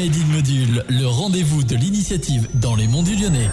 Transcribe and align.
Made 0.00 0.16
in 0.16 0.32
Module, 0.32 0.82
le 0.88 1.06
rendez-vous 1.06 1.62
de 1.62 1.74
l'initiative 1.74 2.48
dans 2.58 2.74
les 2.74 2.88
monts 2.88 3.02
du 3.02 3.20
Lyonnais. 3.20 3.52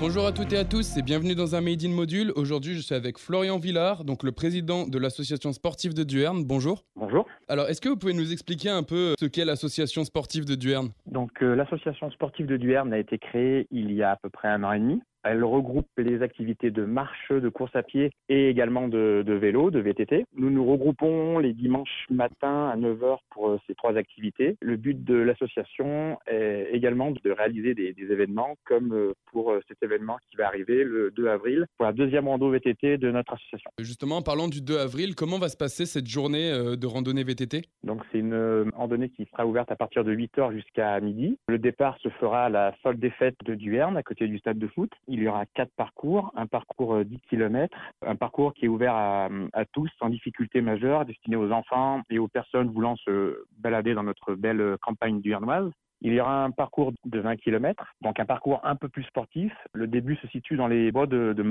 Bonjour 0.00 0.26
à 0.26 0.32
toutes 0.32 0.52
et 0.52 0.58
à 0.58 0.64
tous 0.64 0.96
et 0.96 1.02
bienvenue 1.02 1.36
dans 1.36 1.54
un 1.54 1.60
Made 1.60 1.84
in 1.84 1.90
Module. 1.90 2.32
Aujourd'hui, 2.34 2.74
je 2.74 2.80
suis 2.80 2.96
avec 2.96 3.16
Florian 3.16 3.58
Villard, 3.58 4.02
donc 4.02 4.24
le 4.24 4.32
président 4.32 4.88
de 4.88 4.98
l'association 4.98 5.52
sportive 5.52 5.94
de 5.94 6.02
Duerne. 6.02 6.42
Bonjour. 6.44 6.82
Bonjour. 6.96 7.26
Alors, 7.46 7.68
est-ce 7.68 7.80
que 7.80 7.88
vous 7.88 7.96
pouvez 7.96 8.12
nous 8.12 8.32
expliquer 8.32 8.70
un 8.70 8.82
peu 8.82 9.14
ce 9.20 9.26
qu'est 9.26 9.44
l'association 9.44 10.02
sportive 10.02 10.44
de 10.44 10.56
Duerne 10.56 10.88
Donc, 11.06 11.30
euh, 11.42 11.54
l'association 11.54 12.10
sportive 12.10 12.46
de 12.46 12.56
Duerne 12.56 12.92
a 12.92 12.98
été 12.98 13.18
créée 13.18 13.68
il 13.70 13.92
y 13.92 14.02
a 14.02 14.10
à 14.10 14.16
peu 14.16 14.30
près 14.30 14.48
un 14.48 14.64
an 14.64 14.72
et 14.72 14.80
demi. 14.80 15.00
Elle 15.30 15.44
regroupe 15.44 15.86
les 15.98 16.22
activités 16.22 16.70
de 16.70 16.84
marche, 16.84 17.30
de 17.30 17.50
course 17.50 17.76
à 17.76 17.82
pied 17.82 18.10
et 18.30 18.48
également 18.48 18.88
de, 18.88 19.22
vélo, 19.28 19.70
de 19.70 19.78
VTT. 19.78 20.24
Nous 20.34 20.48
nous 20.48 20.64
regroupons 20.64 21.38
les 21.38 21.52
dimanches 21.52 22.06
matins 22.08 22.70
à 22.70 22.76
9h 22.78 23.18
pour 23.30 23.50
euh, 23.50 23.60
ces 23.66 23.74
trois 23.74 23.96
activités. 23.96 24.56
Le 24.62 24.76
but 24.76 25.04
de 25.04 25.16
l'association 25.16 26.18
est 26.26 26.70
également 26.72 27.10
de 27.10 27.30
réaliser 27.30 27.74
des, 27.74 27.94
événements 27.98 28.56
comme 28.64 28.94
euh, 28.94 29.12
pour 29.30 29.50
euh, 29.50 29.60
cet 29.68 29.82
événement 29.82 30.16
qui 30.30 30.36
va 30.38 30.46
arriver 30.46 30.82
le 30.82 31.10
2 31.10 31.28
avril 31.28 31.66
pour 31.76 31.84
la 31.84 31.92
deuxième 31.92 32.26
rando 32.26 32.48
VTT 32.50 32.96
de 32.96 33.10
notre 33.10 33.34
association. 33.34 33.70
Justement, 33.80 34.16
en 34.16 34.22
parlant 34.22 34.48
du 34.48 34.62
2 34.62 34.78
avril, 34.78 35.14
comment 35.14 35.38
va 35.38 35.50
se 35.50 35.58
passer 35.58 35.84
cette 35.84 36.06
journée 36.06 36.50
de 36.50 36.86
randonnée 36.86 37.24
VTT 37.24 37.62
Donc 37.84 38.00
c'est 38.10 38.18
une 38.20 38.70
randonnée 38.74 39.10
qui 39.10 39.26
sera 39.26 39.46
ouverte 39.46 39.70
à 39.70 39.76
partir 39.76 40.04
de 40.04 40.14
8h 40.14 40.54
jusqu'à 40.54 40.98
midi. 41.00 41.38
Le 41.48 41.58
départ 41.58 41.98
se 41.98 42.08
fera 42.08 42.46
à 42.46 42.48
la 42.48 42.72
folle 42.82 42.98
des 42.98 43.10
fêtes 43.10 43.36
de 43.44 43.54
Duerne 43.54 43.98
à 43.98 44.02
côté 44.02 44.26
du 44.26 44.38
stade 44.38 44.58
de 44.58 44.68
foot 44.68 44.90
il 45.17 45.17
y 45.22 45.28
aura 45.28 45.46
quatre 45.46 45.72
parcours, 45.76 46.32
un 46.36 46.46
parcours 46.46 47.04
10 47.04 47.14
euh, 47.14 47.18
km, 47.28 47.76
un 48.06 48.16
parcours 48.16 48.54
qui 48.54 48.66
est 48.66 48.68
ouvert 48.68 48.94
à, 48.94 49.28
tous 49.72 49.90
sans 49.98 50.08
difficulté 50.08 50.60
majeure, 50.60 51.04
destiné 51.04 51.36
aux 51.36 51.50
enfants 51.50 52.02
et 52.10 52.18
aux 52.18 52.28
personnes 52.28 52.70
voulant 52.70 52.96
se 52.96 53.44
balader 53.58 53.94
dans 53.94 54.02
notre 54.02 54.34
belle 54.34 54.76
campagne 54.80 55.20
duernoise. 55.20 55.70
Il 56.00 56.12
y 56.12 56.20
aura 56.20 56.44
un 56.44 56.52
parcours 56.52 56.92
de 57.04 57.18
20 57.18 57.36
km, 57.36 57.92
donc 58.02 58.20
un 58.20 58.24
parcours 58.24 58.60
un 58.62 58.76
peu 58.76 58.88
plus 58.88 59.02
sportif. 59.04 59.52
Le 59.72 59.88
début 59.88 60.14
se 60.16 60.28
situe 60.28 60.56
dans 60.56 60.68
les 60.68 60.92
bois 60.92 61.06
de, 61.06 61.32
de 61.32 61.44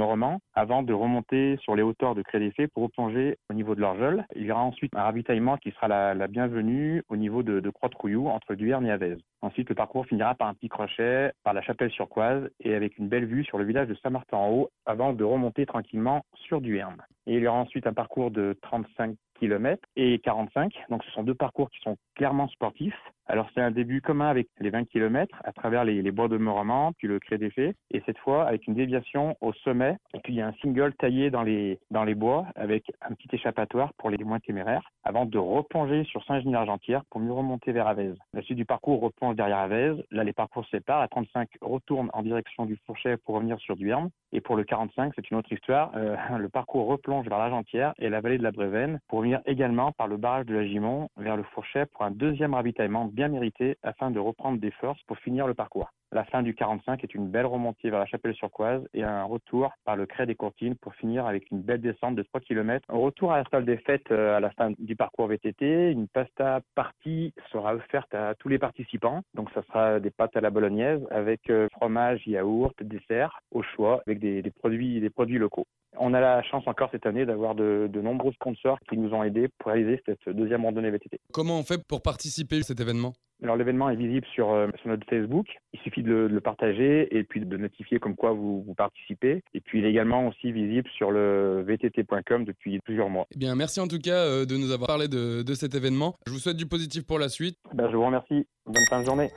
avant 0.56 0.84
de 0.84 0.94
remonter 0.94 1.58
sur 1.62 1.76
les 1.76 1.84
hauteurs 1.84 2.16
de 2.16 2.22
Crédéfé 2.22 2.68
pour 2.68 2.84
replonger 2.84 3.38
au 3.50 3.54
niveau 3.54 3.76
de 3.76 3.82
l'Orgeol. 3.82 4.26
Il 4.36 4.46
y 4.46 4.52
aura 4.52 4.62
ensuite 4.62 4.96
un 4.96 5.04
ravitaillement 5.04 5.58
qui 5.58 5.72
sera 5.72 5.88
la, 5.88 6.28
bienvenue 6.28 7.04
au 7.10 7.18
niveau 7.18 7.44
de, 7.44 7.60
de 7.60 7.70
Croix-de-Couillou 7.70 8.30
entre 8.30 8.56
Duerne 8.56 8.86
et 8.86 8.92
Avez. 8.92 9.18
Ensuite, 9.42 9.70
le 9.70 9.76
parcours 9.76 10.06
finira 10.06 10.34
par 10.36 10.48
un 10.48 10.54
petit 10.54 10.70
crochet, 10.70 11.32
par 11.44 11.54
la 11.54 11.62
chapelle 11.62 11.92
sur 11.92 12.08
Coise 12.08 12.50
et 12.62 12.74
avec 12.74 12.98
une 12.98 13.10
belle 13.10 13.26
vue 13.26 13.44
sur 13.44 13.58
le 13.58 13.66
village 13.66 13.90
de 13.90 13.96
Saint-Martin-en-Haut 13.96 14.70
avant 14.86 15.12
de 15.14 15.24
remonter 15.24 15.66
tranquillement 15.66 16.24
sur 16.36 16.62
Duerne. 16.62 17.04
Et 17.28 17.36
il 17.36 17.44
y 17.44 17.48
aura 17.48 17.60
ensuite 17.60 17.86
un 17.86 17.94
parcours 17.94 18.32
de 18.32 18.58
35 18.62 19.16
km 19.40 19.82
et 19.96 20.20
45. 20.20 20.74
Donc 20.90 21.04
ce 21.04 21.12
sont 21.12 21.24
deux 21.24 21.36
parcours 21.36 21.70
qui 21.70 21.80
sont 21.80 21.98
clairement 22.16 22.48
sportifs. 22.48 22.98
Alors 23.30 23.50
c'est 23.54 23.62
un 23.62 23.72
début 23.72 24.02
commun 24.02 24.30
avec 24.30 24.48
les 24.60 24.70
20 24.70 24.86
km 24.86 25.38
à 25.44 25.52
travers 25.52 25.84
les, 25.84 26.12
bois 26.12 26.30
de 26.30 26.38
Morament, 26.38 26.94
puis 26.98 27.10
le 27.10 27.20
Cré 27.20 27.38
d'Effet, 27.38 27.76
et 27.92 28.02
cette 28.06 28.18
fois 28.20 28.48
avec 28.48 28.66
une 28.68 28.74
déviation 28.74 29.36
au 29.42 29.52
sommet. 29.52 29.98
Et 30.14 30.20
puis 30.20 30.34
il 30.34 30.38
y 30.38 30.42
a 30.42 30.48
un 30.48 30.54
single 30.62 30.94
taillé 30.94 31.30
dans 31.30 31.44
les, 31.44 31.78
dans 31.92 32.06
les 32.06 32.16
bois 32.16 32.46
avec 32.56 32.90
un 33.02 33.14
petit 33.14 33.28
échappatoire 33.34 33.94
pour 33.98 34.10
les 34.10 34.24
moins 34.24 34.40
téméraires, 34.40 34.90
avant 35.04 35.26
de 35.26 35.38
replonger 35.38 36.06
sur 36.06 36.24
Saint-Genis-Argentière 36.24 37.04
pour 37.10 37.20
mieux 37.20 37.34
remonter 37.34 37.74
vers 37.74 37.88
Avez. 37.88 38.14
La 38.34 38.42
suite 38.42 38.58
du 38.58 38.66
parcours 38.66 39.02
replonge 39.02 39.36
derrière 39.36 39.58
Avez. 39.58 39.94
Là 40.12 40.24
les 40.24 40.34
parcours 40.34 40.66
séparent. 40.68 41.02
À 41.02 41.08
35 41.10 41.50
retourne 41.62 42.10
en 42.14 42.24
direction 42.24 42.66
du 42.66 42.78
Fourchet 42.86 43.18
pour 43.18 43.36
revenir 43.36 43.60
sur 43.60 43.76
Duerne. 43.76 44.10
Et 44.32 44.40
pour 44.40 44.56
le 44.56 44.64
45, 44.64 45.14
c'est 45.16 45.30
une 45.32 45.38
autre 45.38 45.52
histoire. 45.52 45.92
Euh, 45.96 46.16
le 46.38 46.48
parcours 46.48 46.88
replonge 46.88 47.17
vers 47.26 47.40
l'Argentière 47.40 47.94
et 48.00 48.10
la 48.10 48.22
vallée 48.22 48.38
de 48.38 48.44
la 48.44 48.52
Brévenne 48.52 49.00
pour 49.08 49.22
venir 49.22 49.42
également 49.46 49.92
par 49.92 50.08
le 50.08 50.18
barrage 50.18 50.46
de 50.46 50.56
la 50.56 50.66
Gimont 50.66 51.10
vers 51.18 51.38
le 51.38 51.44
Fourchet 51.44 51.86
pour 51.88 52.04
un 52.04 52.12
deuxième 52.12 52.54
ravitaillement 52.54 53.06
bien 53.06 53.28
mérité 53.28 53.78
afin 53.84 54.12
de 54.12 54.20
reprendre 54.20 54.60
des 54.60 54.72
forces 54.72 55.02
pour 55.04 55.18
finir 55.20 55.48
le 55.48 55.54
parcours. 55.54 55.90
La 56.14 56.24
fin 56.24 56.42
du 56.42 56.56
45 56.56 57.04
est 57.04 57.14
une 57.16 57.28
belle 57.28 57.46
remontée 57.46 57.90
vers 57.90 58.00
la 58.00 58.06
Chapelle-sur-Coise 58.06 58.88
et 58.94 59.04
un 59.04 59.26
retour 59.26 59.74
par 59.84 59.98
le 59.98 60.06
Cré 60.06 60.26
des 60.26 60.36
Courtines 60.36 60.76
pour 60.76 60.96
finir 60.96 61.26
avec 61.26 61.52
une 61.52 61.62
belle 61.62 61.82
descente 61.82 62.16
de 62.16 62.24
3 62.24 62.40
km. 62.40 62.86
Un 62.88 62.98
retour 62.98 63.34
à 63.34 63.44
la 63.52 63.62
des 63.62 63.78
fêtes 63.78 64.10
euh, 64.12 64.38
à 64.38 64.40
la 64.40 64.50
fin 64.52 64.72
du 64.80 64.96
parcours 64.96 65.28
VTT. 65.28 65.92
Une 65.92 66.08
pasta 66.08 66.62
partie 66.76 67.34
sera 67.52 67.76
offerte 67.76 68.14
à 68.16 68.36
tous 68.36 68.48
les 68.48 68.58
participants. 68.58 69.22
Donc 69.34 69.50
ça 69.52 69.64
sera 69.64 70.00
des 70.00 70.12
pâtes 70.12 70.38
à 70.38 70.42
la 70.42 70.50
bolognaise 70.50 71.06
avec 71.12 71.50
euh, 71.50 71.68
fromage, 71.74 72.26
yaourt, 72.26 72.76
dessert 72.82 73.42
au 73.52 73.62
choix 73.62 74.02
avec 74.08 74.20
des, 74.20 74.44
produits, 74.60 75.02
des 75.02 75.10
produits 75.10 75.40
locaux. 75.40 75.68
On 76.00 76.14
a 76.14 76.20
la 76.20 76.44
chance 76.44 76.64
encore 76.68 76.90
cette 76.92 77.06
année 77.06 77.26
d'avoir 77.26 77.56
de, 77.56 77.90
nombreux 78.02 78.32
sponsors 78.34 78.80
qui 78.90 78.98
nous 78.98 79.14
ont 79.14 79.24
aidés 79.24 79.50
pour 79.58 79.72
réaliser 79.72 80.02
cette 80.06 80.30
deuxième 80.30 80.64
randonnée 80.64 80.92
VTT. 80.92 81.20
Comment 81.34 81.60
on 81.60 81.64
fait 81.64 81.82
pour 81.88 82.02
participer 82.02 82.60
à 82.60 82.62
cet 82.64 82.80
événement? 82.80 83.14
Alors 83.44 83.56
l'événement 83.56 83.90
est 83.90 83.96
visible 83.96 84.26
sur, 84.34 84.52
euh, 84.52 84.68
sur, 84.80 84.90
notre 84.90 85.06
Facebook. 85.08 85.46
Il 85.74 85.80
suffit 85.82 86.02
de 86.02 86.14
le, 86.14 86.42
partager 86.42 87.16
et 87.16 87.24
puis 87.24 87.40
de 87.42 87.58
notifier 87.58 88.00
comme 88.00 88.16
quoi 88.16 88.32
vous, 88.32 88.64
vous, 88.64 88.74
participez. 88.74 89.44
Et 89.54 89.62
puis 89.62 89.80
il 89.80 89.86
est 89.86 89.90
également 89.90 90.28
aussi 90.28 90.52
visible 90.52 90.90
sur 90.96 91.12
le 91.12 91.64
vtt.com 91.68 92.46
depuis 92.46 92.80
plusieurs 92.80 93.10
mois. 93.10 93.28
Eh 93.36 93.38
bien, 93.38 93.54
merci 93.56 93.80
en 93.80 93.88
tout 93.88 94.00
cas 94.00 94.26
euh, 94.26 94.46
de 94.46 94.58
nous 94.58 94.72
avoir 94.72 94.88
parlé 94.88 95.08
de, 95.08 95.44
de 95.44 95.54
cet 95.54 95.76
événement. 95.76 96.16
Je 96.26 96.32
vous 96.32 96.40
souhaite 96.40 96.58
du 96.58 96.66
positif 96.66 97.06
pour 97.06 97.20
la 97.20 97.30
suite. 97.30 97.58
Ben, 97.74 97.90
je 97.92 97.96
vous 97.96 98.06
remercie. 98.06 98.48
Bonne 98.66 98.86
fin 98.90 99.02
de 99.02 99.06
journée. 99.06 99.30